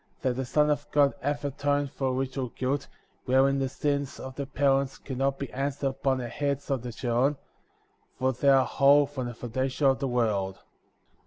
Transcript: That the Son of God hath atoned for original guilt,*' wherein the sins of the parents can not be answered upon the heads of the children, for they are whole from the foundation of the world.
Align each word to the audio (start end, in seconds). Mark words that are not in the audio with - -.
That 0.23 0.33
the 0.35 0.45
Son 0.45 0.71
of 0.71 0.89
God 0.89 1.13
hath 1.21 1.45
atoned 1.45 1.91
for 1.91 2.11
original 2.11 2.49
guilt,*' 2.49 2.87
wherein 3.25 3.59
the 3.59 3.69
sins 3.69 4.19
of 4.19 4.33
the 4.35 4.47
parents 4.47 4.97
can 4.97 5.19
not 5.19 5.37
be 5.37 5.53
answered 5.53 5.89
upon 5.89 6.17
the 6.17 6.27
heads 6.27 6.71
of 6.71 6.81
the 6.81 6.91
children, 6.91 7.37
for 8.17 8.33
they 8.33 8.49
are 8.49 8.65
whole 8.65 9.05
from 9.05 9.27
the 9.27 9.35
foundation 9.35 9.85
of 9.85 9.99
the 9.99 10.07
world. 10.07 10.57